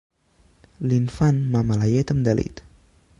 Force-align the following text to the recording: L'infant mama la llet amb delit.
L'infant 0.91 1.39
mama 1.57 1.79
la 1.83 1.93
llet 1.93 2.15
amb 2.17 2.29
delit. 2.29 2.65